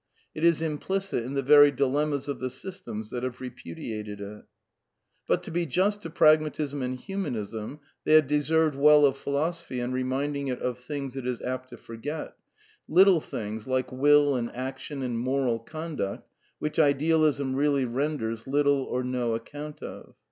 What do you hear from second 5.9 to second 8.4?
to Pragmatism and Humanism, they have